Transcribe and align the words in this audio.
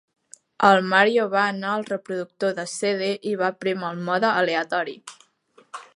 El 0.69 0.79
Mario 0.93 1.25
va 1.33 1.43
anar 1.49 1.73
al 1.73 1.85
reproductor 1.91 2.57
de 2.61 2.65
CD 2.73 3.13
i 3.33 3.37
va 3.43 3.53
prémer 3.65 3.93
el 3.95 4.03
mode 4.09 4.33
aleatori. 4.43 4.97